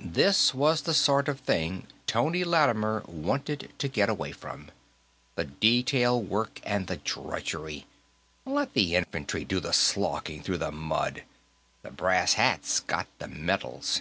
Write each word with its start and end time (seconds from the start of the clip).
That 0.00 0.52
was 0.54 0.80
the 0.80 0.94
sort 0.94 1.28
of 1.28 1.40
thing 1.40 1.88
Tony 2.06 2.42
Lattimer 2.42 3.02
wanted 3.06 3.70
to 3.76 3.86
get 3.86 4.08
away 4.08 4.32
from, 4.32 4.70
the 5.34 5.44
detail 5.44 6.18
work 6.22 6.60
and 6.64 6.86
the 6.86 6.96
drudgery. 6.96 7.84
Let 8.46 8.72
the 8.72 8.96
infantry 8.96 9.44
do 9.44 9.60
the 9.60 9.74
slogging 9.74 10.42
through 10.42 10.56
the 10.56 10.72
mud; 10.72 11.22
the 11.82 11.90
brass 11.90 12.32
hats 12.32 12.80
got 12.80 13.08
the 13.18 13.28
medals. 13.28 14.00